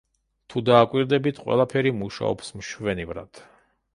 თუ 0.53 0.61
დააკვირდებით, 0.69 1.41
ყველაფერი 1.43 1.93
მუშაობს 1.99 2.51
მშვენივრად. 2.61 3.45